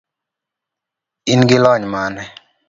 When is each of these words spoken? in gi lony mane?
in 1.31 1.39
gi 1.49 1.57
lony 1.63 1.83
mane? 1.93 2.23